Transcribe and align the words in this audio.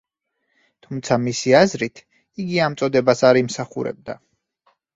თუმცა, 0.85 1.17
მისი 1.25 1.53
აზრით, 1.59 2.03
იგი 2.45 2.59
ამ 2.71 2.79
წოდებას 2.83 3.25
არ 3.33 3.43
იმსახურებდა. 3.45 4.21